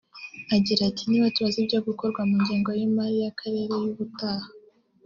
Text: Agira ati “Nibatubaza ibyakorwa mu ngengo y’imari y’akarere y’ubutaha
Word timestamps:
Agira 0.55 0.81
ati 0.89 1.03
“Nibatubaza 1.05 1.57
ibyakorwa 1.59 2.21
mu 2.29 2.35
ngengo 2.41 2.69
y’imari 2.79 3.15
y’akarere 3.23 3.73
y’ubutaha 3.83 4.47